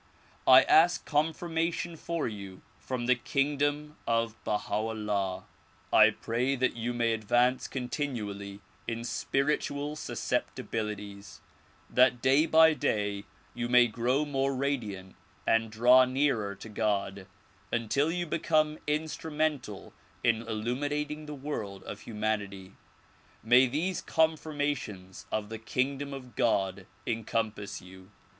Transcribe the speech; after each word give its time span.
I 0.47 0.63
ask 0.63 1.07
confirma 1.07 1.71
tion 1.71 1.95
for 1.95 2.27
you 2.27 2.63
from 2.79 3.05
the 3.05 3.13
kingdom 3.13 3.97
of 4.07 4.33
Baha 4.43 4.73
'Ullah. 4.73 5.43
I 5.93 6.09
pray 6.09 6.55
that 6.55 6.73
DISCOURSES 6.73 6.81
DELIVERED 6.93 7.13
IN 7.13 7.19
BOSTON 7.19 7.63
135 7.71 7.77
you 7.77 7.81
may 8.03 8.25
advance 8.33 8.39
continually 8.47 8.61
in 8.87 9.03
spiritual 9.03 9.95
susceptibilities, 9.95 11.41
that 11.87 12.19
day 12.19 12.47
by 12.47 12.73
day 12.73 13.25
you 13.53 13.69
may 13.69 13.85
grow 13.85 14.25
more 14.25 14.55
radiant 14.55 15.15
and 15.45 15.69
draw 15.71 16.03
nearer 16.05 16.55
to 16.55 16.67
God 16.67 17.27
until 17.71 18.11
you 18.11 18.25
become 18.25 18.79
instrumental 18.87 19.93
in 20.23 20.41
illumining 20.41 21.27
the 21.27 21.35
world 21.35 21.83
of 21.83 21.99
humanity. 22.01 22.73
May 23.43 23.67
these 23.67 24.01
confirniations 24.01 25.27
of 25.31 25.49
the 25.49 25.59
kingdom 25.59 26.11
of 26.11 26.35
God 26.35 26.87
encompass 27.05 27.83
you. 27.83 28.09